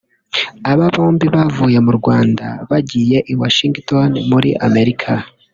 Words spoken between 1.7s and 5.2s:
mu Rwanda bagiye i Washington muri Amerika